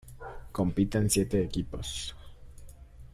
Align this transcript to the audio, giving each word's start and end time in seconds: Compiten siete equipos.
Compiten 0.51 1.09
siete 1.11 1.43
equipos. 1.43 2.15